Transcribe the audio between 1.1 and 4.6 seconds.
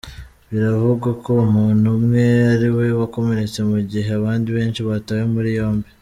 ko umuntu umwe ariwe wakomeretse mu gihe abandi